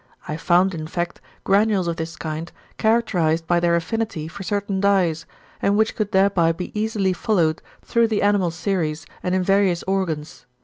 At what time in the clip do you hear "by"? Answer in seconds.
3.45-3.59